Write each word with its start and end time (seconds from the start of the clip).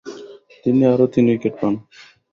তিনি 0.63 0.81
আরও 0.93 1.05
তিন 1.13 1.25
উইকেট 1.31 1.53
পান। 1.61 1.73